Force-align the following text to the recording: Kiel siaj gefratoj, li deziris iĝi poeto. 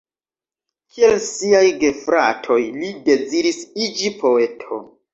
Kiel 0.95 1.13
siaj 1.25 1.61
gefratoj, 1.85 2.59
li 2.81 2.93
deziris 3.13 3.63
iĝi 3.89 4.17
poeto. 4.27 4.87